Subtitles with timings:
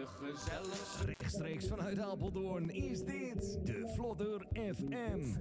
[0.00, 1.04] de gezelligste.
[1.04, 5.36] Rechtstreeks vanuit Apeldoorn is dit de Vlodder FM.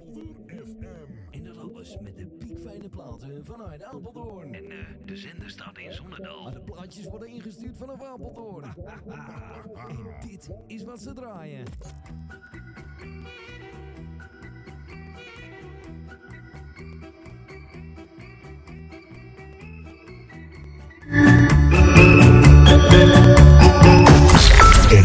[1.31, 4.53] En dat alles met de piekfijne platen vanuit Apeldoorn.
[4.53, 6.43] En eh, de zender staat in Zonnedal.
[6.43, 8.64] Maar de plaatjes worden ingestuurd vanaf Apeldoorn.
[9.87, 11.64] en dit is wat ze draaien.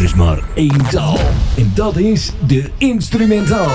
[0.05, 1.17] Is maar één taal.
[1.57, 3.71] En dat is de instrumentaal.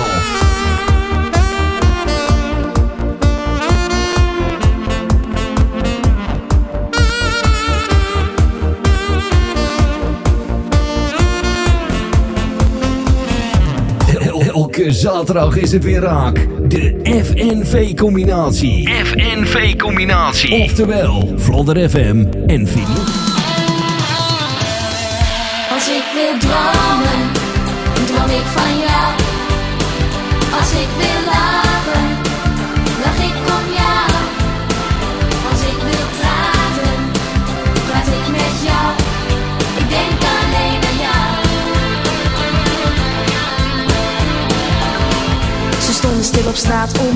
[14.19, 16.47] El- Elke zaterdag is het weer raak.
[16.69, 18.89] De FNV-combinatie.
[18.89, 20.63] FNV-combinatie.
[20.63, 23.20] Oftewel, Vlodder FM en Vinyl.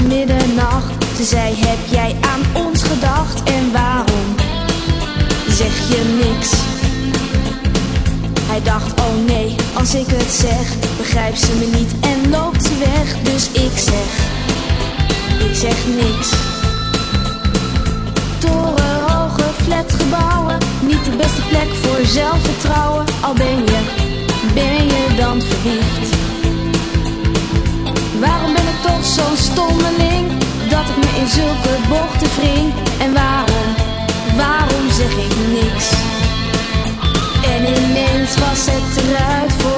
[0.08, 1.06] Middernacht.
[1.16, 3.44] Ze zei: Heb jij aan ons gedacht?
[3.44, 4.36] En waarom
[5.50, 6.50] zeg je niks?
[8.56, 12.78] Hij dacht, oh nee, als ik het zeg, begrijpt ze me niet en loopt ze
[12.78, 13.22] weg.
[13.22, 14.10] Dus ik zeg,
[15.50, 16.30] ik zeg niks.
[18.40, 23.06] Torenhoge flatgebouwen, niet de beste plek voor zelfvertrouwen.
[23.22, 23.80] Al ben je,
[24.54, 26.16] ben je dan verliefd?
[28.19, 30.28] Waarom ben toch zo'n stommeling,
[30.69, 32.73] dat ik me in zulke bochten wring?
[33.00, 33.68] En waarom,
[34.38, 35.88] waarom zeg ik niks?
[37.53, 39.75] En ineens was het eruit voor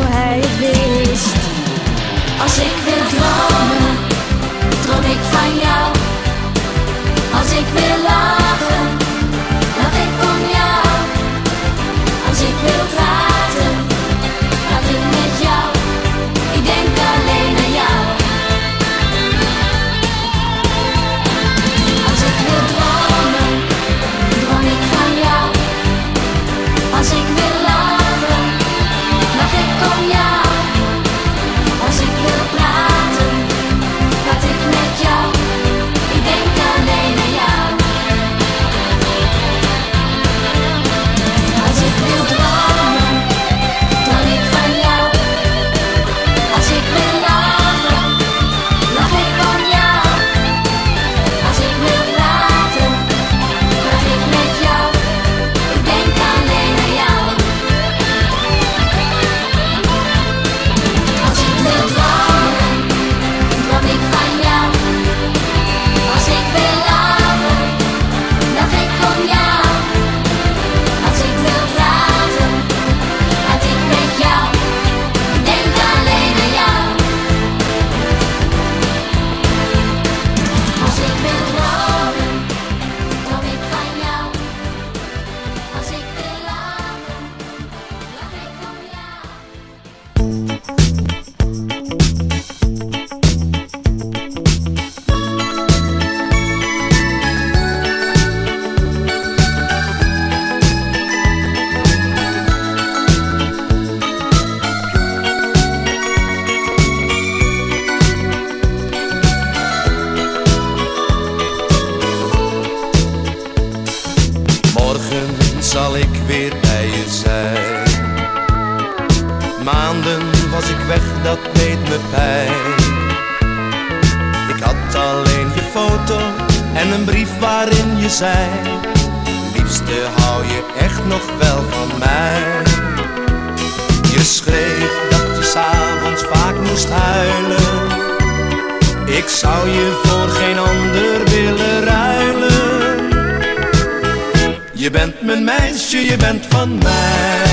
[145.47, 147.45] meisje, je bent van mij.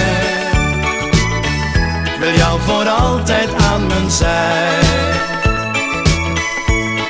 [2.05, 4.81] Ik wil jou voor altijd aan mijn zij.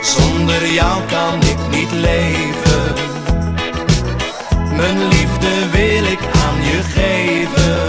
[0.02, 2.84] Zonder jou kan ik niet leven.
[4.76, 7.82] Mijn liefde wil ik aan je geven.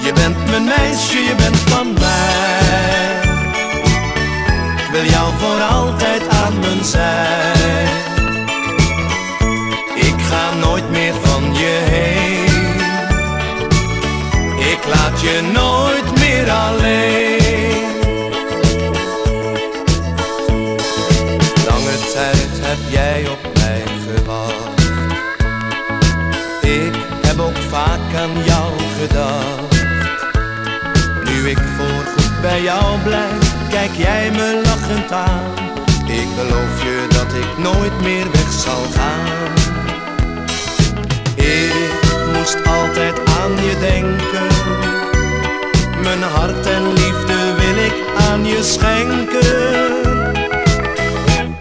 [0.00, 3.20] Je bent mijn meisje, je bent van mij.
[4.76, 8.15] Ik wil jou voor altijd aan mijn zij.
[15.26, 17.84] je nooit meer alleen.
[21.68, 24.80] Lange tijd heb jij op mij gewacht.
[26.60, 26.94] Ik
[27.26, 29.84] heb ook vaak aan jou gedacht.
[31.24, 35.54] Nu ik voorgoed bij jou blijf, kijk jij me lachend aan.
[36.06, 39.54] Ik beloof je dat ik nooit meer weg zal gaan.
[41.34, 41.74] Ik
[42.32, 44.46] moest altijd aan je denken
[46.06, 47.94] mijn hart en liefde wil ik
[48.30, 49.94] aan je schenken.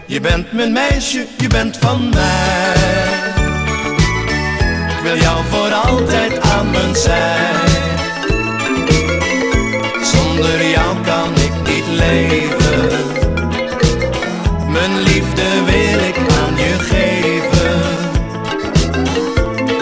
[0.06, 2.74] Je bent mijn meisje, je bent van mij.
[4.90, 7.52] Ik wil jou voor altijd aan mijn zij.
[10.04, 12.90] Zonder jou kan ik niet leven.
[14.72, 17.82] Mijn liefde wil ik aan je geven.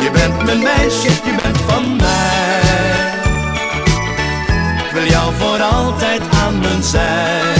[0.03, 2.12] Je bent mijn meisje, je bent van mij.
[5.83, 7.53] Altijd aan mijn zij.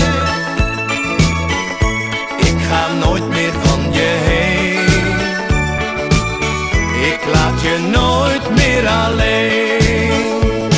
[2.38, 5.02] Ik ga nooit meer van je heen.
[7.12, 10.72] Ik laat je nooit meer alleen.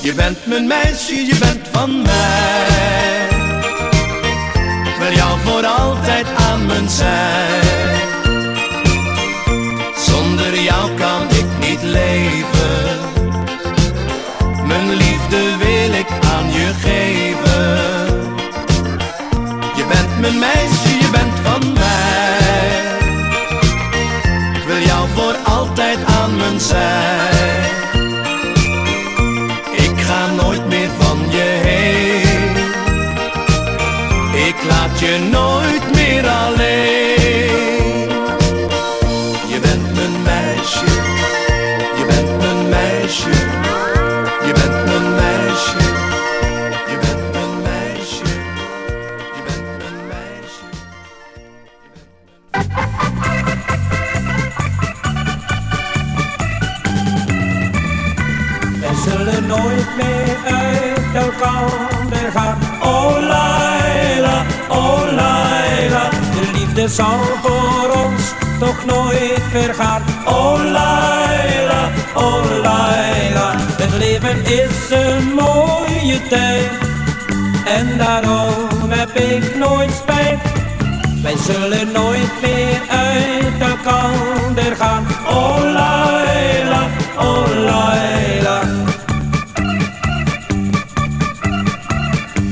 [0.00, 3.28] Je bent mijn meisje, je bent van mij.
[4.84, 7.60] Ik wil jou voor altijd aan mijn zij.
[9.96, 12.77] Zonder jou kan ik niet leven.
[20.28, 22.96] Mijn meisje, je bent van mij.
[24.54, 27.27] Ik wil jou voor altijd aan mijn zij.
[66.98, 68.22] Zal voor ons
[68.58, 70.02] toch nooit vergaan.
[70.24, 73.54] Oh Laila, oh Laila.
[73.56, 76.70] Het leven is een mooie tijd.
[77.66, 80.38] En daarom heb ik nooit spijt.
[81.22, 85.06] Wij zullen nooit meer uit elkaar gaan.
[85.28, 86.86] Oh Laila,
[87.18, 88.60] oh Laila.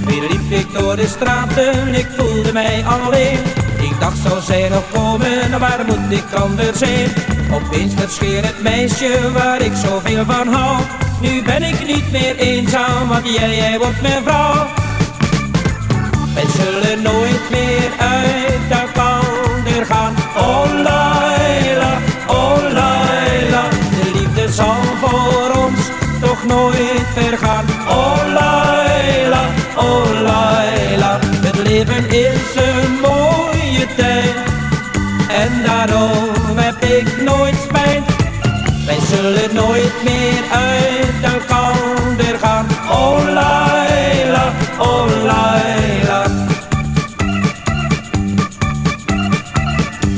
[0.04, 3.65] Weer liep ik door de straten, ik voelde mij alleen.
[3.98, 7.08] Dacht, zou zij nog komen, waar moet ik anders zijn?
[7.52, 10.76] Opeens verscheen het meisje waar ik zoveel van hou.
[11.20, 14.66] Nu ben ik niet meer eenzaam, want jij, jij wordt mijn vrouw.
[16.34, 19.36] Wij zullen nooit meer uit elkaar
[19.84, 20.14] gaan.
[20.36, 23.68] Oh Laila, oh Laila.
[23.70, 25.80] De liefde zal voor ons
[26.20, 27.64] toch nooit vergaan.
[27.88, 29.44] Oh Laila,
[29.76, 31.18] oh Laila.
[31.22, 32.75] Het leven is een.
[35.42, 38.04] En daarom heb ik nooit spijt.
[38.86, 41.76] Wij zullen nooit meer uit elkaar
[42.38, 42.66] gaan.
[42.90, 46.22] Oh Laila, oh Laila.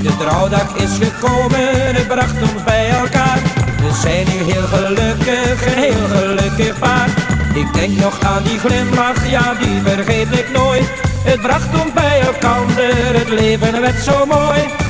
[0.02, 3.38] De trouwdag is gekomen, het bracht ons bij elkaar.
[3.82, 7.08] We zijn nu heel gelukkig, een heel gelukkig paar.
[7.54, 10.88] Ik denk nog aan die glimlach, ja die vergeet ik nooit.
[11.24, 12.64] Het bracht ons bij elkaar,
[13.12, 14.87] het leven werd zo mooi.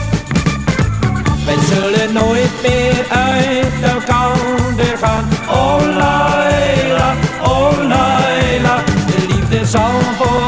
[1.68, 4.38] Zullen nooit meer uit elkaar
[4.98, 5.28] gaan.
[5.50, 8.82] Oh Laila, oh Laila.
[9.06, 10.47] De liefde zal voor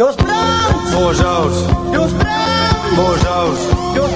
[0.00, 0.90] Joost Brand!
[0.94, 1.52] Boorzout,
[1.92, 2.96] Joost Brand!
[2.96, 3.58] boorzout.
[3.94, 4.14] Joost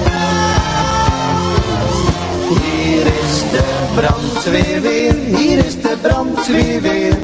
[2.47, 3.63] Hier is de
[3.95, 7.17] brandweer weer, hier is de brandweer weer.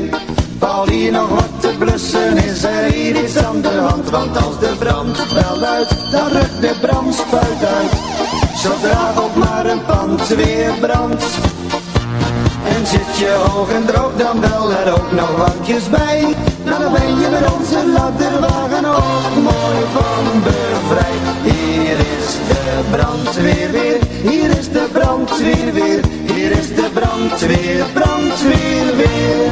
[0.59, 4.09] Valt hier nog wat te blussen, is er hier iets aan de hand.
[4.09, 7.91] Want als de brand wel luidt, dan rukt de brandspuit uit.
[8.55, 11.25] Zodra ook maar een pand weer brandt.
[12.63, 16.40] En zit je hoog en droog, dan wel er ook nog wankjes bij.
[16.81, 21.25] Dan ben je met onze ladderwagen ook mooi van bevrijd.
[21.43, 23.99] Hier is de brandweer weer,
[24.31, 25.99] hier is de brandweer weer,
[26.35, 29.51] hier is de brandweer, brandweer weer.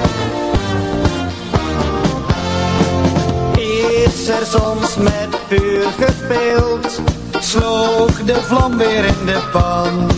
[4.05, 7.01] Is er soms met vuur gespeeld,
[7.39, 10.11] sloeg de vlam weer in de pan.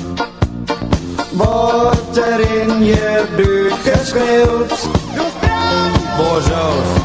[1.31, 4.89] Wordt er in je buurt geschreeuwd?
[6.17, 7.00] Boorzout, boorzout.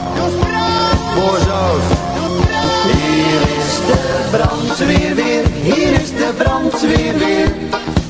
[4.77, 7.53] Brandweer weer, hier is de brandweer weer.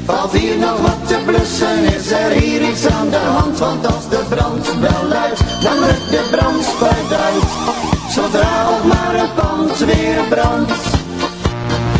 [0.05, 3.59] Valt hier nog wat te blussen, is er hier iets aan de hand?
[3.59, 7.51] Want als de brand wel luidt, dan rukt de brandspuit uit.
[8.11, 10.73] Zodra maar een pand weer brandt.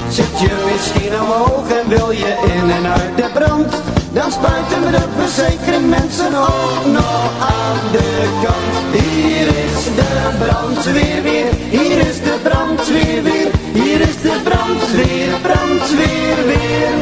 [0.09, 3.96] Zit je misschien omhoog en wil je in en uit de brand?
[4.17, 9.03] Dan spuiten we de verzekering mensen ook nog aan de kant.
[9.03, 16.47] Hier is de brandweer weer, hier is de brandweer weer, hier is de brandweer, brandweer
[16.47, 16.93] weer.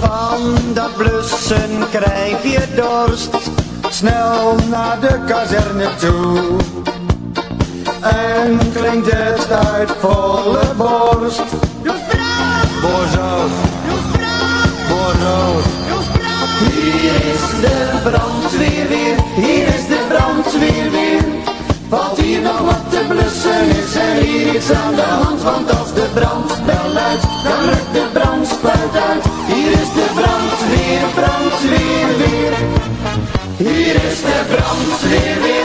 [0.00, 3.36] Van dat blussen krijg je dorst,
[3.88, 6.56] snel naar de kazerne toe.
[8.00, 11.42] En klinkt het uit volle borst.
[12.84, 13.50] Boorzout.
[16.58, 21.24] Hier is de brandweer weer, hier is de brandweer weer.
[21.88, 25.42] Valt hier nog wat te blussen, is er hier iets aan de hand?
[25.42, 29.24] Want als de brand wel luidt, dan rukt de brandspuit uit.
[29.52, 32.54] Hier is de brandweer, brandweer weer.
[33.56, 35.63] Hier is de brandweer weer,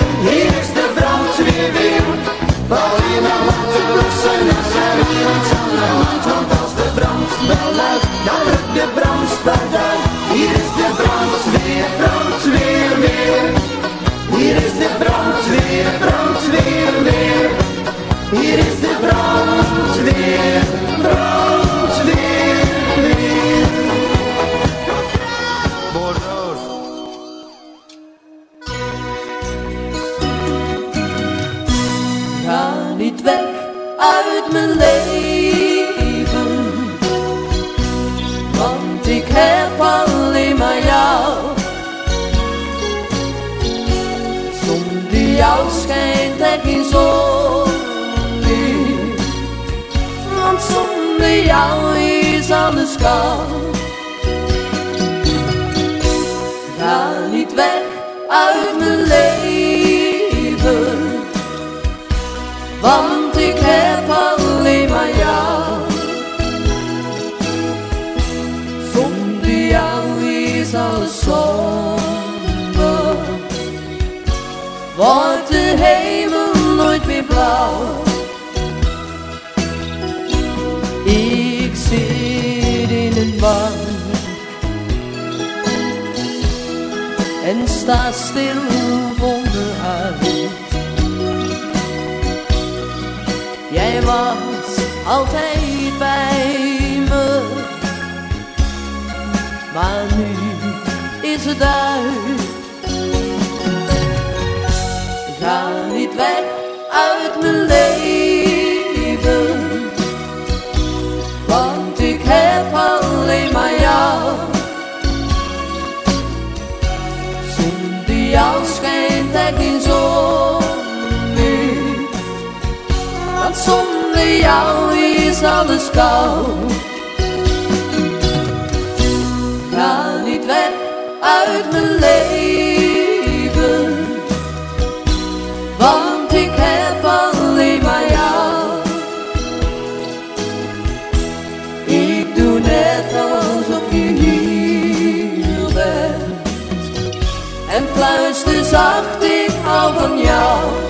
[148.09, 150.88] fluister zacht, ik hou van jou.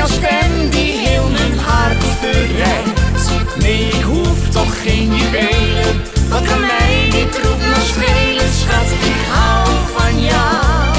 [0.00, 3.00] Jouw stem die heel mijn hart verrijkt.
[3.58, 9.20] Nee, ik hoef toch geen juwelen, wat kan mij dit roep nog schelen, schat, ik
[9.30, 10.96] hou van jou.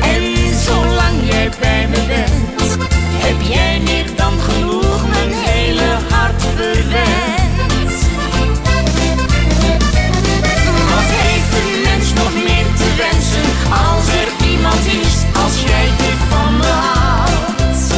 [0.00, 0.22] En
[0.66, 2.78] zolang jij bij me bent,
[3.24, 7.33] heb jij meer dan genoeg mijn hele hart verwend.
[15.44, 17.92] Als jij dit van me houdt?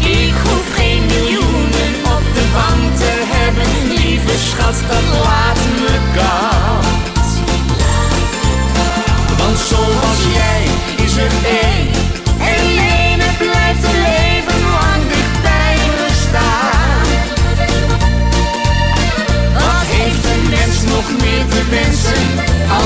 [0.00, 6.55] Ik hoef geen miljoenen op de bank te hebben, lieve schat, dat laat me koud.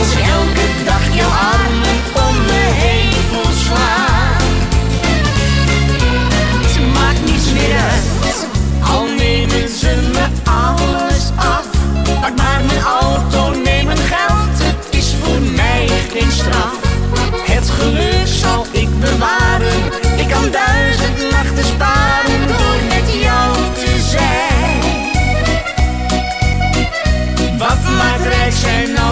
[0.01, 0.90] Als elke dag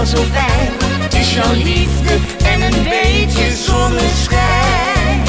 [0.08, 0.72] zo fijn?
[1.00, 5.22] Het is jouw liefde en een beetje zonneschijn.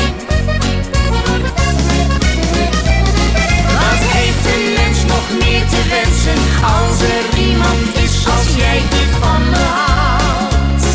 [3.80, 6.42] Wat heeft een mens nog meer te wensen
[6.78, 10.86] als er iemand is als jij die van me houdt?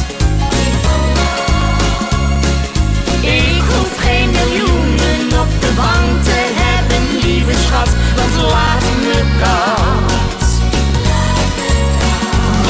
[3.20, 9.83] Ik hoef geen miljoenen op de bank te hebben, lieve schat, want laat me koud.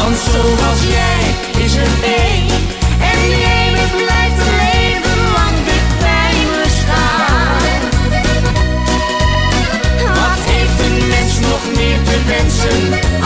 [0.04, 1.22] Want zoals jij
[1.64, 2.48] is er één.
[3.10, 7.80] En die ene blijft een leven lang dicht bij me staan.
[10.18, 12.82] Wat heeft een mens nog meer te wensen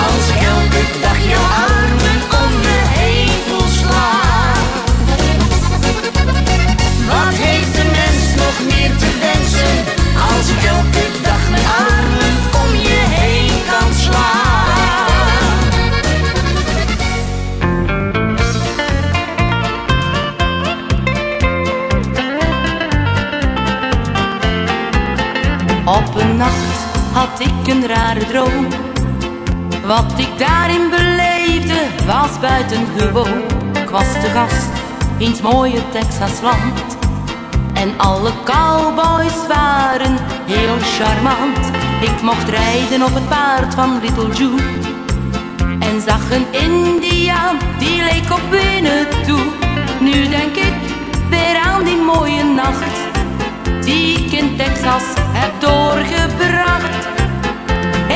[0.07, 2.48] Als elke dag jouw armen om
[29.89, 33.43] Wat ik daarin beleefde was buitengewoon.
[33.83, 34.69] Ik was te gast
[35.19, 36.97] in het mooie Texasland.
[37.75, 41.71] En alle cowboys waren heel charmant.
[42.01, 44.61] Ik mocht rijden op het paard van Little Joe.
[45.81, 48.43] En zag een Indiaan, die leek op
[49.27, 49.45] toe.
[50.01, 50.75] Nu denk ik
[51.31, 52.97] weer aan die mooie nacht
[53.85, 57.18] die ik in Texas heb doorgebracht.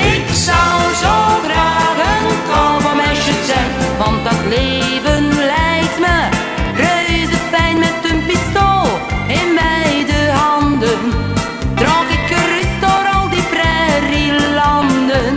[0.05, 1.15] Ik zou zo
[1.47, 6.29] graag een cowboymeisje zijn, want dat leven leidt me
[6.77, 8.87] reuze pijn met een pistool
[9.27, 11.01] in beide handen.
[11.75, 15.37] Draag ik gerust door al die prairie landen,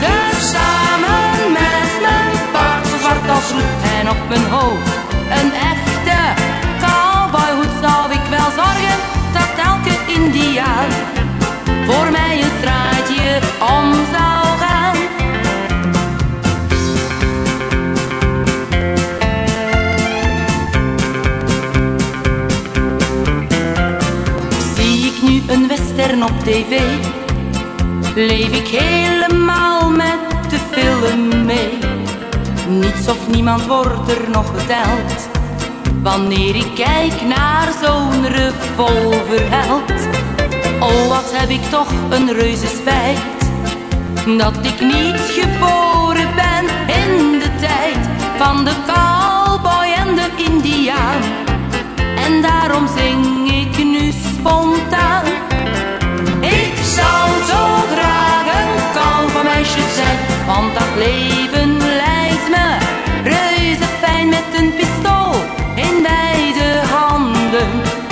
[0.00, 4.93] Dus samen met mijn paard, zwart als lucht en op mijn hoofd.
[13.42, 14.96] om zou gaan.
[24.74, 26.80] Zie ik nu een western op tv,
[28.14, 31.78] leef ik helemaal met de film mee.
[32.68, 35.28] Niets of niemand wordt er nog geteld.
[36.02, 40.23] Wanneer ik kijk naar zo'n revolverheld
[40.84, 43.18] Oh, wat heb ik toch een reuze spijt.
[44.38, 51.22] Dat ik niet geboren ben in de tijd van de cowboy en de indiaan.
[52.16, 55.24] En daarom zing ik nu spontaan.
[56.40, 57.62] Ik zou zo
[57.94, 62.78] graag een cowboymeisje zijn, want dat leven lijkt me
[63.22, 65.34] reuze fijn met een pistool
[65.74, 68.03] in beide handen.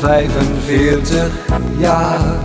[0.00, 1.30] 45
[1.78, 2.38] jaar.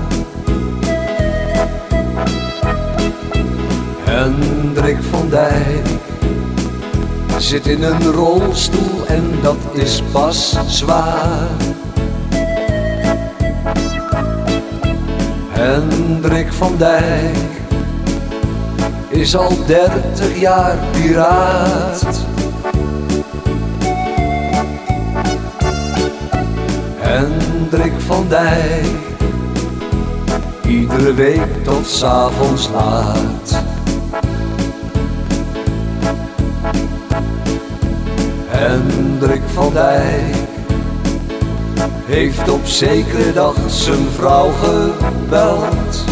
[4.04, 5.88] Hendrik van Dijk
[7.38, 11.48] zit in een rolstoel en dat is pas zwaar.
[15.50, 17.38] Hendrik van Dijk
[19.10, 22.14] is al 30 jaar piraat.
[27.76, 28.86] Hendrik van Dijk,
[30.68, 33.64] iedere week tot 's avonds laat.
[38.48, 40.36] Hendrik van Dijk
[42.06, 46.04] heeft op zekere dag zijn vrouw gebeld.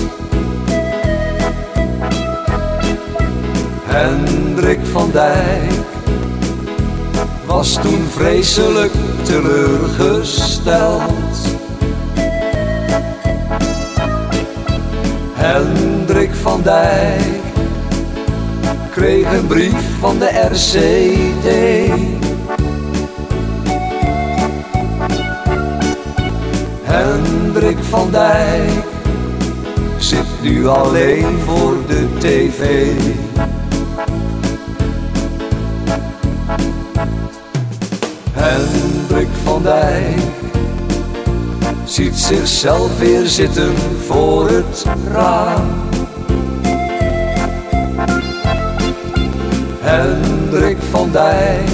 [3.83, 5.71] Hendrik van Dijk
[7.45, 11.22] was toen vreselijk teleurgesteld.
[15.43, 17.41] Hendrik van Dijk
[18.91, 21.47] kreeg een brief van de RCD.
[26.83, 28.83] Hendrik van Dijk
[29.97, 32.87] zit nu alleen voor de tv.
[38.31, 40.42] Hendrik van Dijk
[41.93, 43.73] ziet zichzelf weer zitten
[44.05, 45.61] voor het raam.
[49.79, 51.69] Hendrik van Dijk,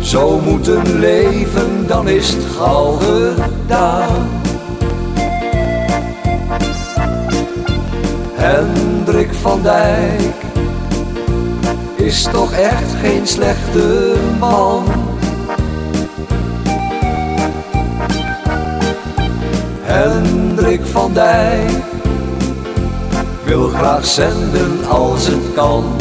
[0.00, 4.28] zo moet een leven, dan is het gauw gedaan.
[8.34, 10.34] Hendrik van Dijk
[11.94, 14.95] is toch echt geen slechte man.
[19.96, 21.70] Hendrik van Dijk
[23.44, 25.95] wil graag zenden als het kan.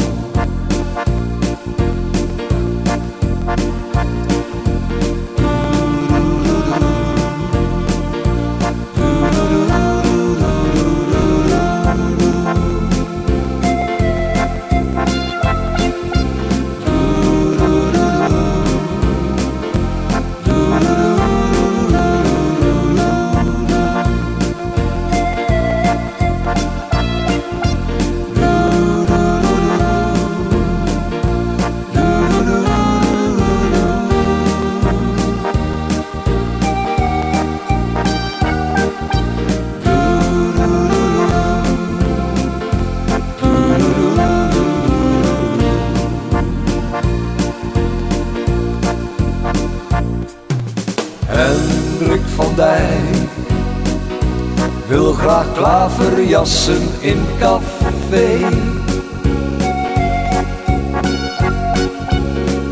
[57.06, 58.40] in café.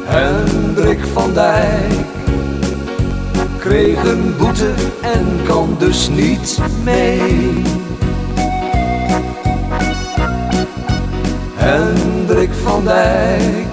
[0.06, 2.06] Hendrik van Dijk
[3.60, 7.62] kreeg een boete en kan dus niet mee.
[11.56, 13.68] Hendrik van Dijk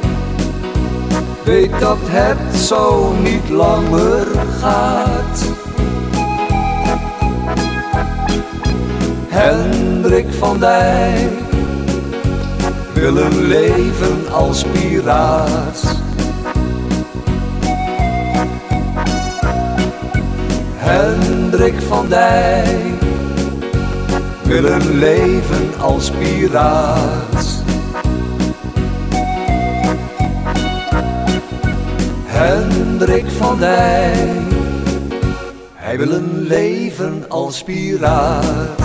[1.45, 4.27] weet dat het zo niet langer
[4.61, 5.60] gaat.
[9.43, 11.31] Hendrik van Dijk
[12.95, 15.97] wil een leven als piraat.
[20.77, 23.03] Hendrik van Dijk
[24.43, 27.63] wil een leven als piraat.
[32.25, 34.53] Hendrik van Dijk,
[35.75, 38.80] hij wil een leven als piraat.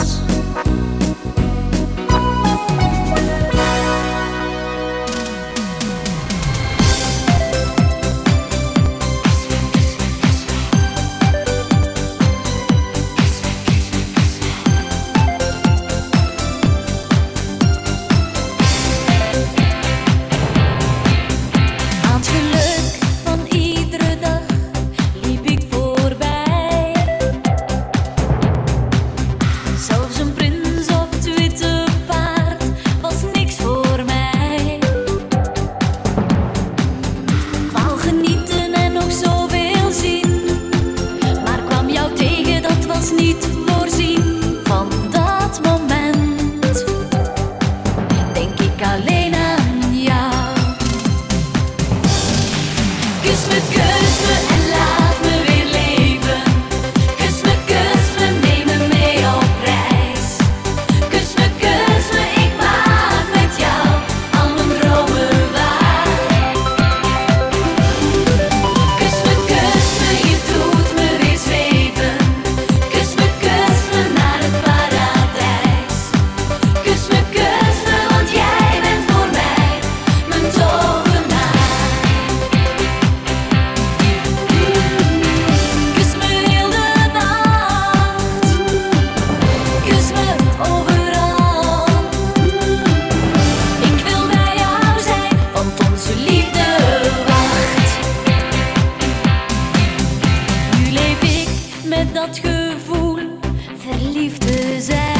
[103.78, 105.15] Verliefde zijn.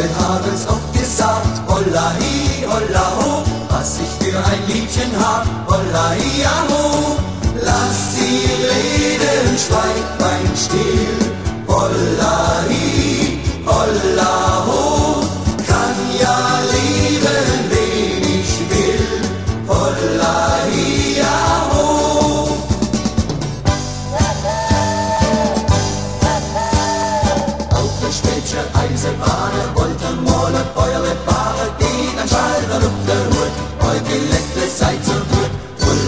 [0.00, 6.10] Mädchen haben's oft gesagt, holla hi, holla ho, was ich für ein Liedchen hab, holla
[6.10, 7.18] hi, ja, ho.
[7.62, 11.18] Lass sie Reden, schweig mein Still,
[11.66, 14.79] holla hi, holla ho.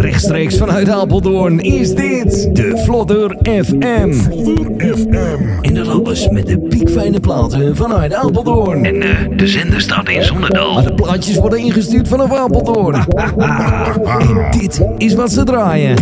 [0.00, 4.12] Rechtstreeks vanuit Apeldoorn is dit de Vlodder FM.
[4.12, 5.42] Vlodder FM.
[5.60, 8.84] En dat alles met de piekfijne platen vanuit Apeldoorn.
[8.84, 10.74] En eh, de zender staat in Zonnedal.
[10.74, 12.94] Maar de plaatjes worden ingestuurd vanaf Apeldoorn.
[14.28, 15.94] en dit is wat ze draaien.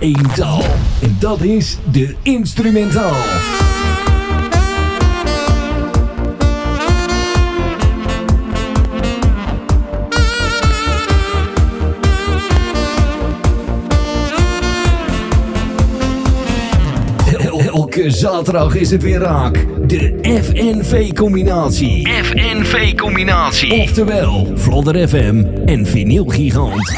[0.00, 0.62] Één taal.
[1.02, 3.16] En dat is de instrumentaal.
[17.38, 19.66] El- Elke zaterdag is het weer raak.
[19.88, 22.08] De FNV-combinatie.
[22.22, 23.72] FNV-combinatie.
[23.82, 26.92] Oftewel, Vlodder FM en Vinyl Gigant.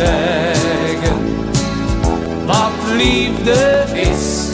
[0.00, 1.16] Zeggen
[2.46, 4.48] wat liefde is.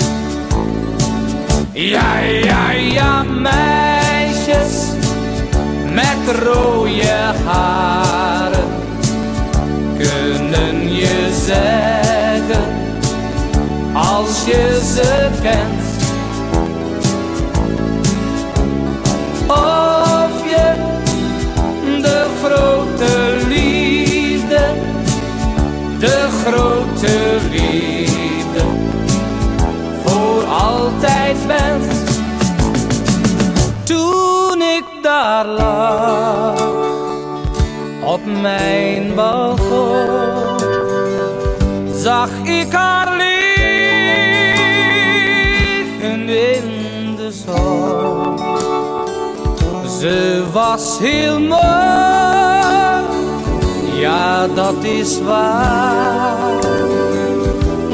[1.72, 4.90] Ja, ja, ja, meisjes
[5.92, 8.70] met rode haren
[9.98, 12.64] kunnen je zeggen
[13.94, 15.75] als je ze kent.
[38.46, 40.58] Mijn balkon
[41.94, 43.48] zag ik haar liggen
[46.28, 46.64] in
[47.16, 48.38] de zon.
[50.00, 51.60] Ze was heel mooi,
[54.00, 56.64] ja dat is waar.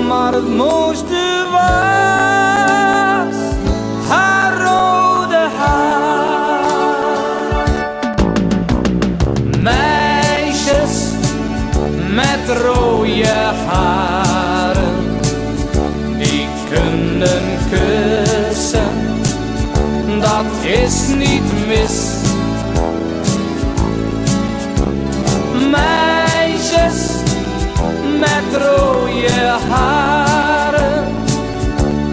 [0.09, 2.42] Maar het mooiste was
[28.53, 31.05] rode haren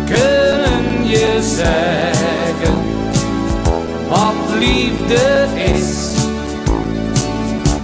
[0.05, 2.75] kunnen je zeggen
[4.09, 6.09] wat liefde is.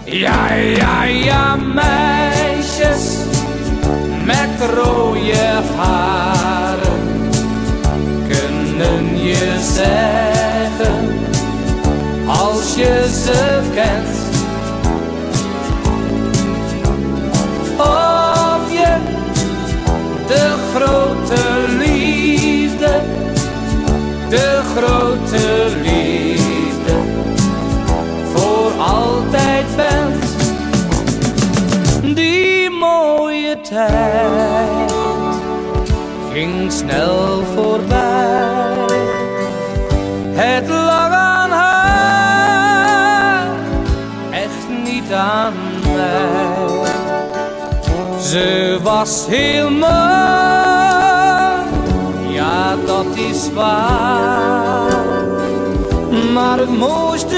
[0.04, 3.18] Ja, ja, ja, meisjes
[4.26, 7.30] met rode haren
[8.28, 11.16] kunnen je zeggen
[12.28, 13.62] als je ze
[33.76, 34.94] tijd
[36.32, 38.74] ging snel voorbij.
[40.34, 41.88] Het lag aan haar,
[44.32, 45.54] echt niet aan
[45.96, 46.54] mij.
[48.20, 49.92] Ze was heel mooi,
[52.30, 54.94] ja dat is waar.
[56.34, 57.35] Maar het mooiste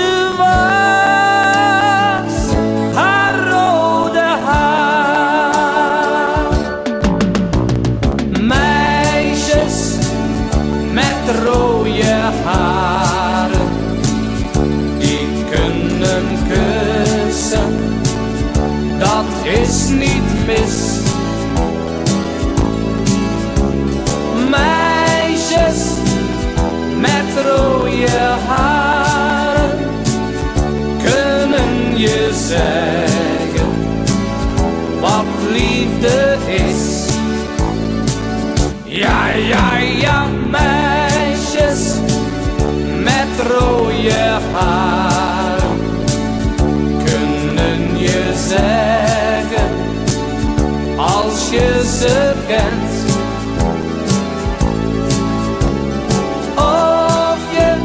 [56.56, 57.76] Of je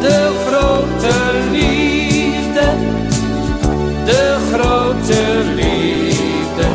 [0.00, 1.14] de grote
[1.50, 2.68] liefde,
[4.04, 6.68] de grote liefde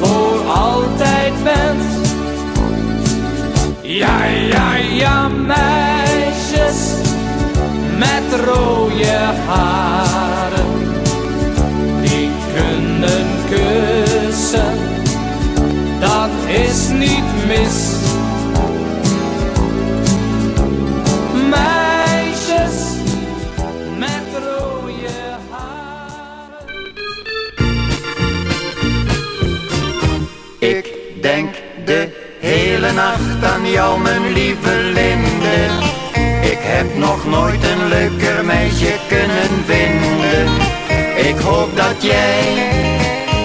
[0.00, 1.82] voor altijd bent.
[3.82, 6.94] Ja, ja, ja, meisjes
[7.98, 8.78] met rode
[9.46, 9.87] haren,
[33.78, 35.58] jou, mijn lieve Linde.
[36.52, 40.48] Ik heb nog nooit een leuker meisje kunnen vinden.
[41.28, 42.40] Ik hoop dat jij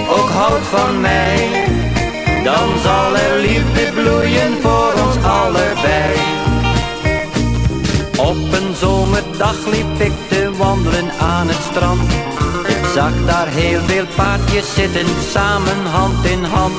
[0.08, 1.36] ook houdt van mij.
[2.44, 6.12] Dan zal er liefde bloeien voor ons allebei.
[8.30, 12.10] Op een zomerdag liep ik te wandelen aan het strand.
[12.66, 16.76] Ik zag daar heel veel paardjes zitten, samen hand in hand.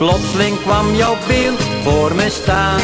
[0.00, 2.80] Plotseling kwam jouw beeld voor me staan.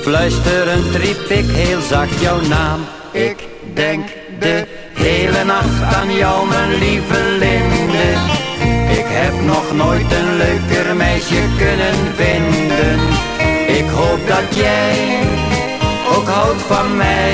[0.00, 2.80] Fluisterend riep ik heel zacht jouw naam.
[3.12, 4.08] Ik denk
[4.38, 8.08] de hele nacht aan jou, mijn lieve Linde.
[8.98, 12.98] Ik heb nog nooit een leuker meisje kunnen vinden.
[13.66, 15.18] Ik hoop dat jij
[16.16, 17.32] ook houdt van mij.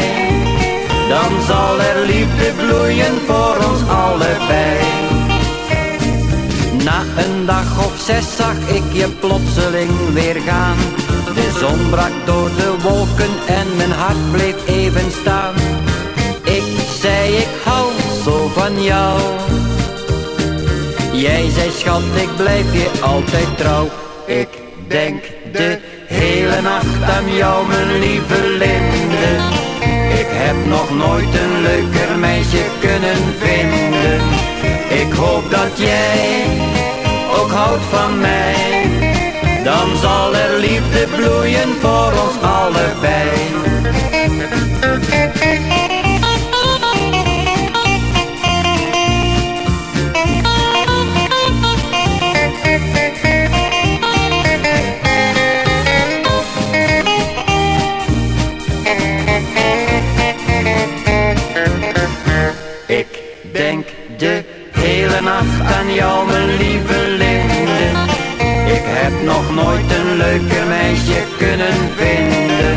[1.09, 5.04] Dan zal er liefde bloeien voor ons allebei.
[6.85, 10.77] Na een dag of zes zag ik je plotseling weer gaan.
[11.35, 15.55] De zon brak door de wolken en mijn hart bleef even staan.
[16.43, 16.63] Ik
[17.01, 17.91] zei ik hou
[18.25, 19.21] zo van jou.
[21.13, 23.89] Jij zei schat ik blijf je altijd trouw.
[24.27, 24.49] Ik
[24.89, 25.23] denk
[25.53, 29.29] de hele nacht aan jou mijn lieve Linde.
[30.21, 34.21] Ik heb nog nooit een leuker meisje kunnen vinden.
[34.89, 36.45] Ik hoop dat jij
[37.55, 38.55] houdt van mij.
[39.65, 43.53] Dan zal er liefde bloeien voor ons allebei.
[62.87, 63.07] Ik
[63.53, 63.87] denk
[64.17, 66.24] de hele nacht aan jou,
[69.05, 72.77] heb nog nooit een leuker meisje kunnen vinden.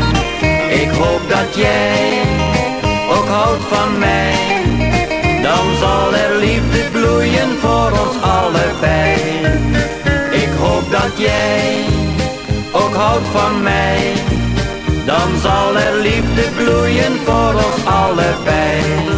[0.82, 2.20] Ik hoop dat jij
[3.10, 4.32] ook houdt van mij.
[5.42, 9.14] Dan zal er liefde bloeien voor ons allebei.
[10.30, 11.84] Ik hoop dat jij
[12.72, 14.12] ook houdt van mij.
[15.04, 19.17] Dan zal er liefde bloeien voor ons allebei.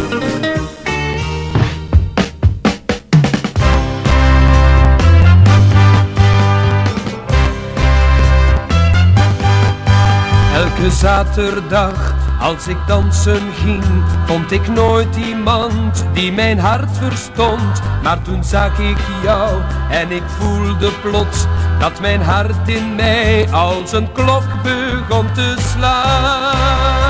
[11.01, 13.83] Zaterdag als ik dansen ging,
[14.25, 17.81] vond ik nooit iemand die mijn hart verstond.
[18.03, 21.45] Maar toen zag ik jou en ik voelde plots
[21.79, 27.00] dat mijn hart in mij als een klok begon te slaan.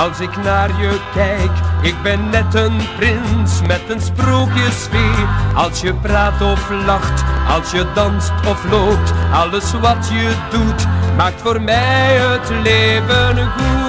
[0.00, 1.50] Als ik naar je kijk.
[1.82, 5.28] Ik ben net een prins met een sprookjesfeer.
[5.54, 10.86] Als je praat of lacht, als je danst of loopt, alles wat je doet
[11.16, 13.79] maakt voor mij het leven goed.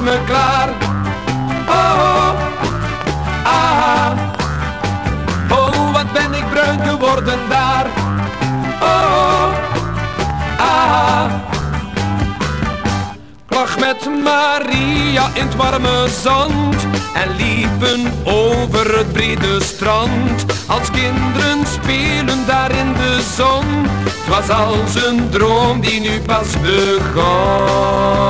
[0.00, 0.68] Me klaar.
[1.68, 2.30] Oh,
[3.44, 4.12] ah.
[5.50, 7.86] Oh, wat ben ik bruin geworden daar.
[8.80, 9.48] Oh,
[10.58, 11.30] ah.
[13.46, 20.44] Ik lag met Maria in het warme zand en liepen over het brede strand.
[20.66, 23.64] Als kinderen spelen daar in de zon,
[24.04, 28.22] het was als een droom die nu pas begon.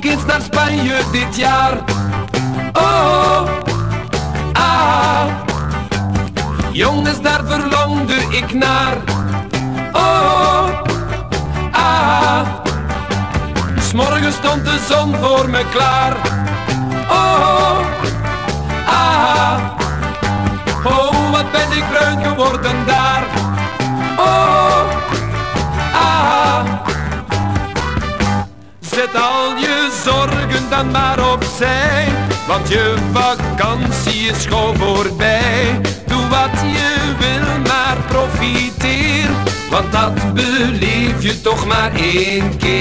[0.00, 1.78] Ook eens naar Spanje dit jaar.
[2.72, 3.48] Oh,
[4.52, 5.26] ah.
[6.72, 8.96] Jongens, daar verlangde ik naar.
[9.92, 10.68] Oh,
[11.72, 12.40] ah.
[13.80, 16.16] S'morgens stond de zon voor me klaar.
[17.10, 17.78] Oh,
[18.86, 19.58] ah.
[20.84, 22.99] Oh, wat ben ik bruin geworden daar.
[29.00, 32.08] Zet al je zorgen dan maar opzij,
[32.46, 35.80] want je vakantie is gewoon voorbij.
[36.06, 39.28] Doe wat je wil, maar profiteer,
[39.70, 42.80] want dat beleef je toch maar één keer.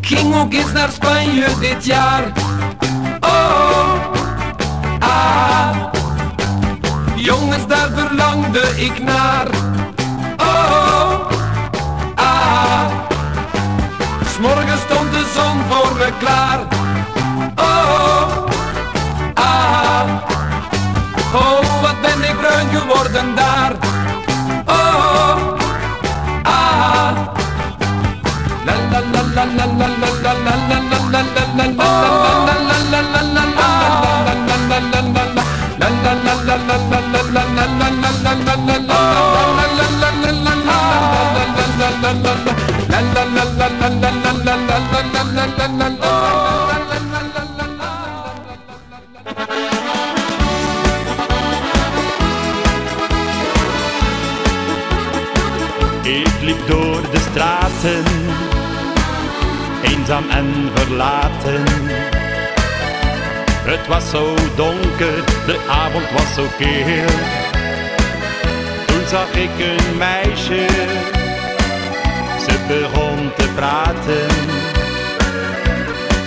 [0.00, 2.32] Ging ook eens naar Spanje dit jaar.
[3.20, 3.94] Oh,
[4.98, 5.76] ah,
[7.16, 9.48] jongens, daar verlangde ik naar.
[16.18, 16.79] Claro.
[60.10, 61.62] en verlaten.
[63.70, 67.06] Het was zo donker, de avond was zo keel.
[68.86, 70.66] Toen zag ik een meisje,
[72.46, 74.28] ze begon te praten.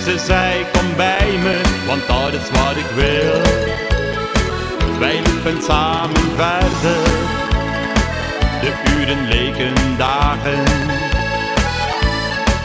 [0.04, 3.40] Ze zei kom bij me, want dat is wat ik wil.
[4.98, 7.02] Wij liepen samen verder,
[8.60, 10.92] de uren leken dagen.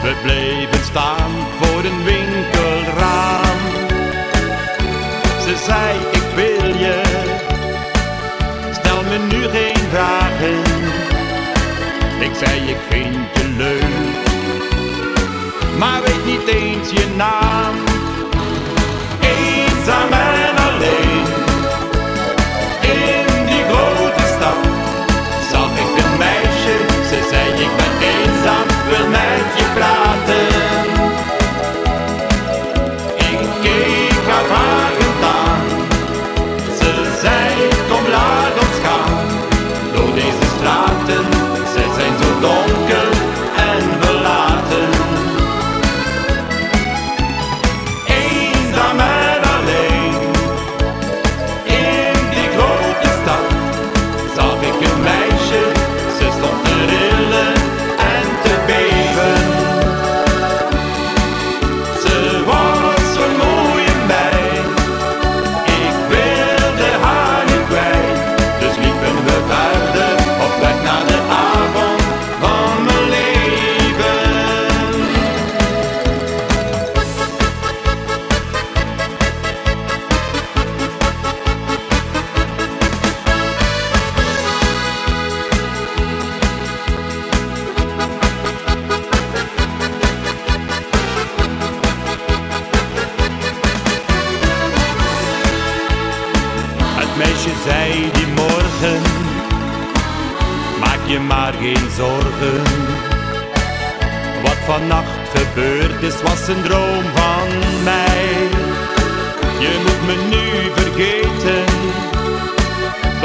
[0.02, 1.30] We bleven staan
[1.60, 3.58] voor een winkelraam.
[5.40, 7.02] Ze zei: Ik wil je,
[8.72, 10.58] stel me nu geen vragen.
[12.20, 14.28] Ik zei: Ik vind je leuk,
[15.78, 17.74] maar weet niet eens je naam.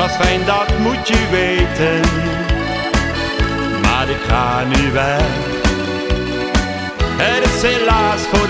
[0.10, 1.99] fijn, dat moet je weten.
[3.82, 5.24] Maar ik ga nu weg.
[7.18, 8.45] Het is helaas voor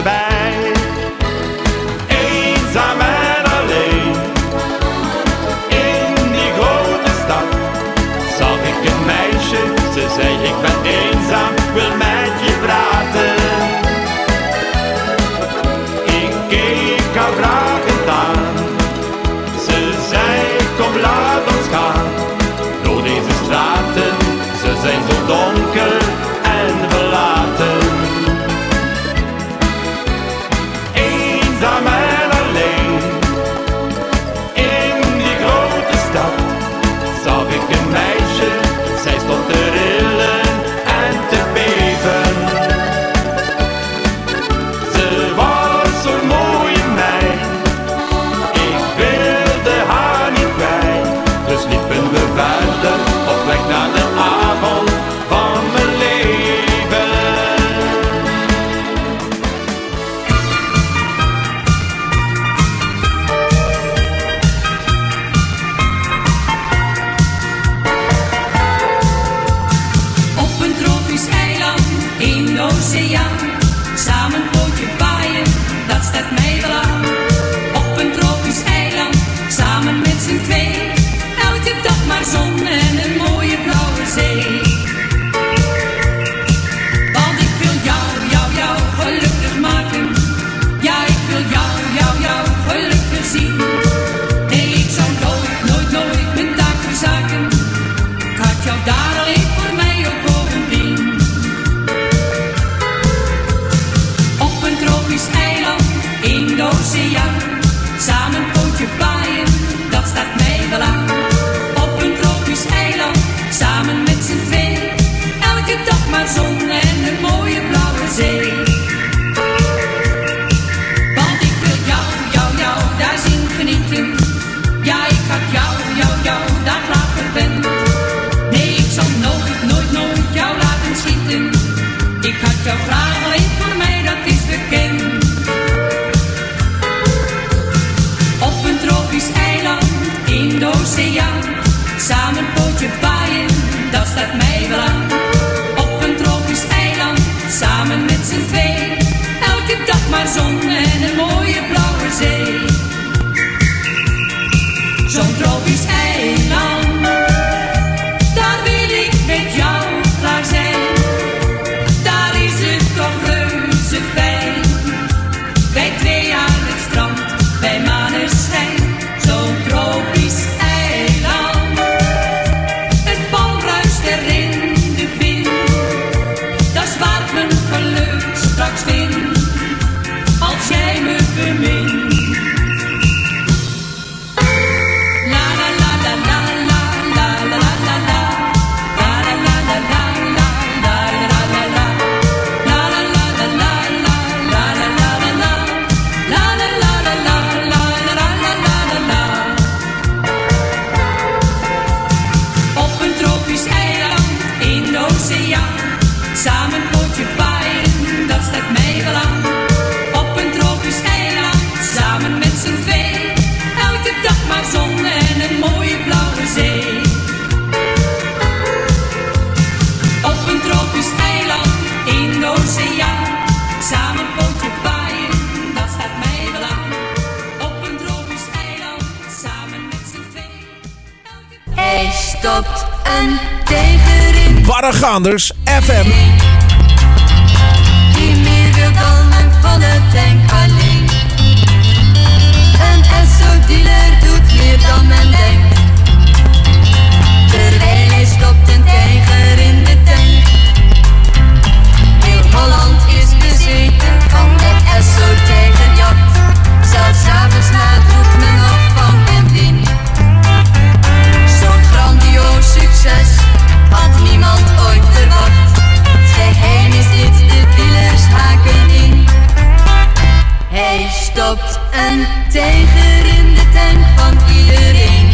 [271.91, 275.27] En een tijger in de tuin van iedereen.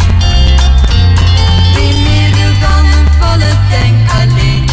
[1.75, 4.69] Die meer dan een vallen tank alleen.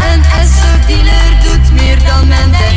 [0.00, 2.69] En SO-dealer doet meer dan men denkt.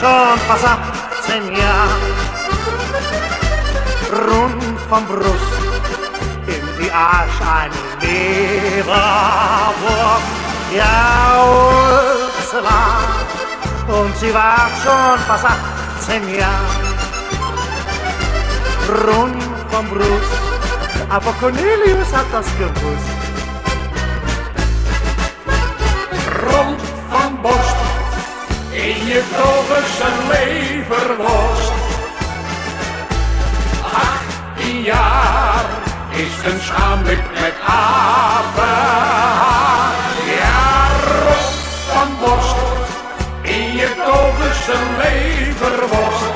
[0.00, 2.00] schon fast 18 Jahre.
[4.26, 5.60] Rund vom Brust
[6.46, 7.70] in die Arsch ein
[8.00, 9.02] Leberwurm.
[10.74, 11.44] Ja,
[12.40, 12.82] Ursula,
[13.88, 15.46] und sie war schon fast
[16.00, 16.80] 18 Jahre.
[19.06, 20.42] Rund vom Brust,
[21.10, 23.19] aber Cornelius hat das gewusst.
[28.72, 31.72] in je dagelijkse leven lost.
[34.62, 35.64] 18 jaar
[36.10, 38.74] is een schaamlip met apenhaar.
[40.38, 40.88] Ja,
[41.24, 41.50] rot
[41.92, 42.56] van borst,
[43.42, 46.34] in je dagelijkse leven worst.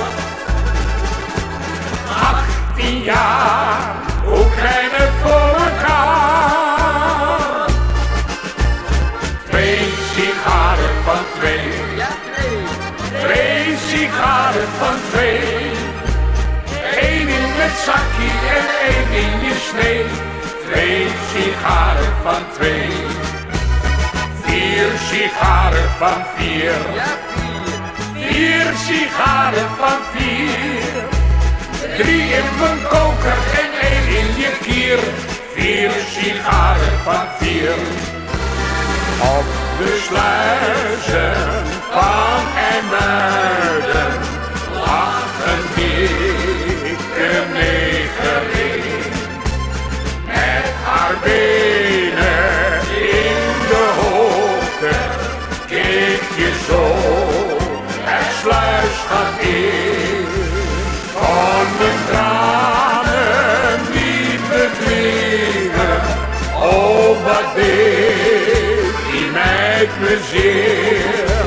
[2.79, 6.65] 18 jaar, hoe krijg je het voor elkaar?
[9.49, 9.79] Twee
[10.15, 11.74] sigaren van twee
[17.01, 20.05] Eén in het zakje en één in je snee.
[20.67, 22.91] Twee sigaren van twee.
[24.43, 26.75] Vier sigaren van vier.
[28.15, 30.87] Vier sigaren van vier.
[31.97, 34.99] Drie in mijn koker en één in je kier.
[35.55, 37.79] Vier sigaren van vier.
[39.39, 39.49] Op
[39.79, 41.35] de sluizen
[41.91, 44.04] van Emuiden
[70.31, 71.45] zeer.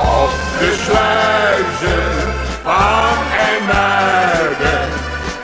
[0.00, 2.32] Op de sluizen
[2.62, 3.16] van
[3.48, 4.88] Emuiden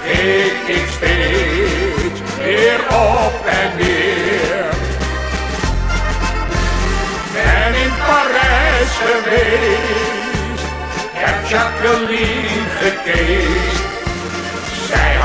[0.05, 4.65] keek ik steeds weer op en neer.
[7.33, 10.63] Ben in Parijs geweest,
[11.13, 13.85] heb Jacqueline gekeest.
[14.89, 15.17] Zij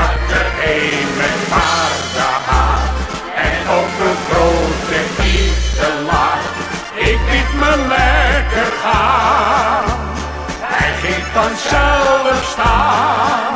[11.42, 13.54] vanzelf staan.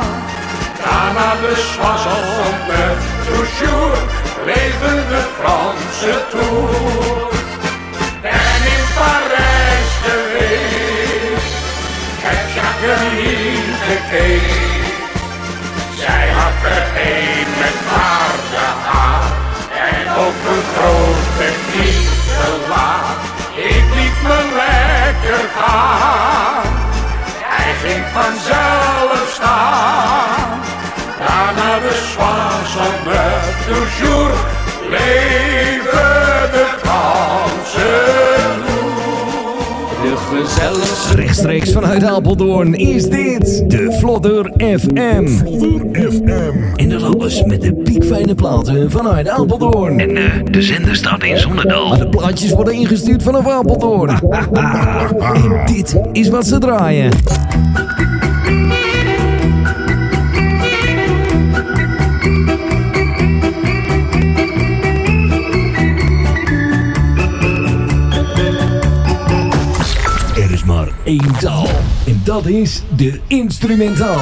[0.83, 2.83] Daarna de soixante
[3.27, 3.99] toujours,
[4.45, 7.29] levende Franse tour.
[8.21, 11.53] Ben in Parijs geweest,
[12.25, 14.85] heb Jacqueline gekeken.
[16.01, 19.23] Zij had er een met paardenhaar
[19.91, 21.49] en ook een grote
[22.69, 23.17] laag.
[23.55, 26.86] Ik liet me lekker gaan,
[27.83, 30.49] ging vanzelf staan.
[31.19, 33.19] Daarna de soixante
[33.67, 34.37] toujours,
[34.89, 36.16] leven
[40.37, 41.13] De.
[41.15, 45.27] Rechtstreeks vanuit Apeldoorn is dit de Vlodder FM.
[45.27, 46.53] Vlodder FM.
[46.75, 49.99] En dat alles met de piekfijne platen vanuit Apeldoorn.
[49.99, 51.87] En eh, de zender staat in Zonnedal.
[51.87, 54.09] Maar de plaatjes worden ingestuurd vanaf Apeldoorn.
[55.33, 57.11] en dit is wat ze draaien.
[71.07, 71.67] Één taal.
[72.05, 74.19] En dat is de instrumentaal.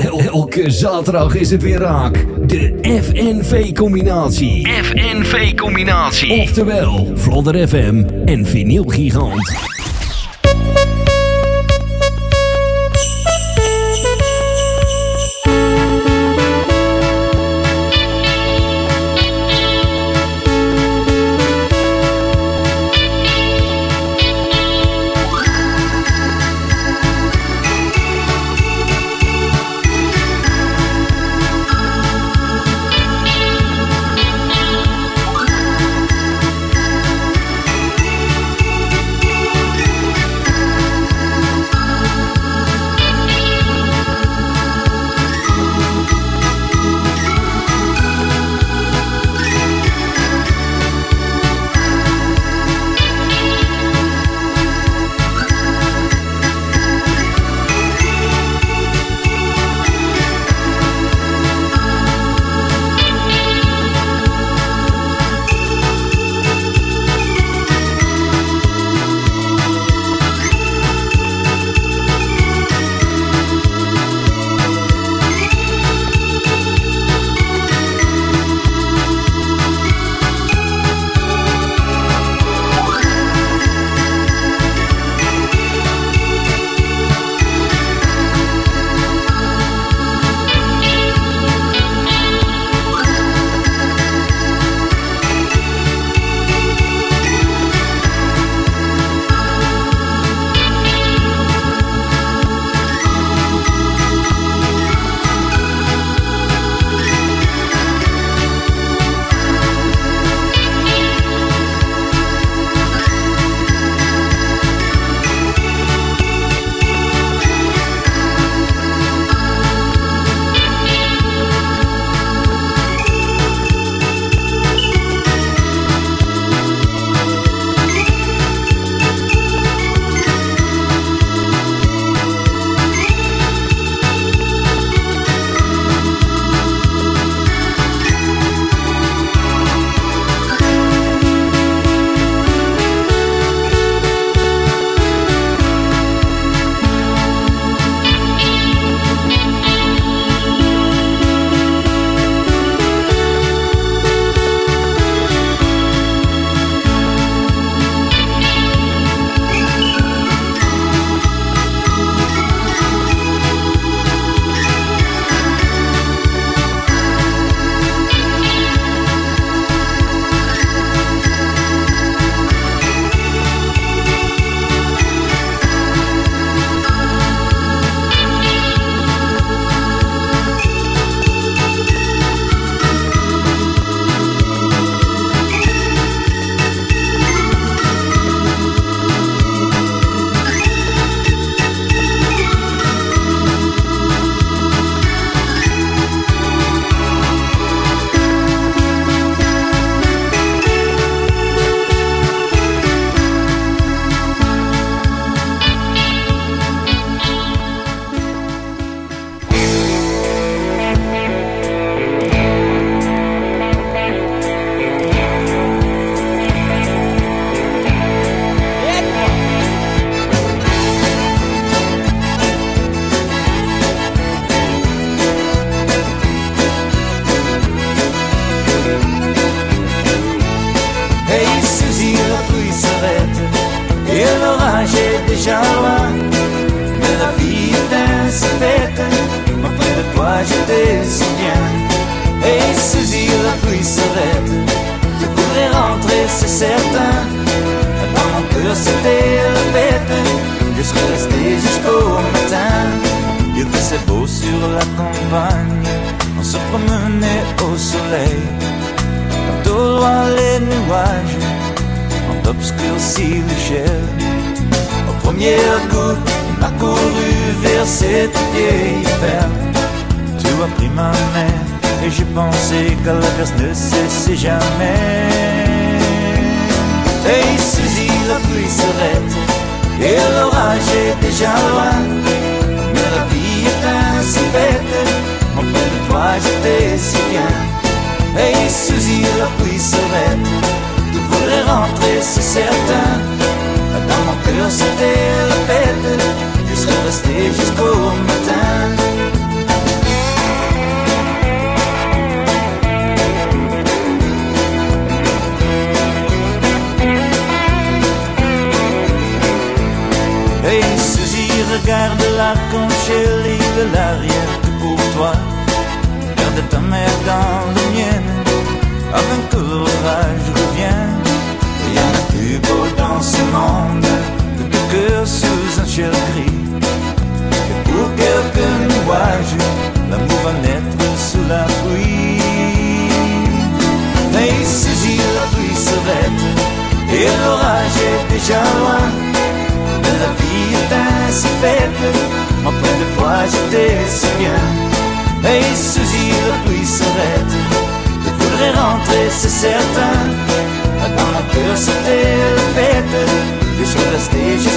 [0.00, 2.26] El- Elke zaterdag is het weer raak.
[2.46, 4.68] De FNV-combinatie.
[4.68, 6.32] FNV-combinatie.
[6.40, 9.71] Oftewel, Vlodder FM en Vinyl Gigant.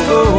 [0.07, 0.35] 고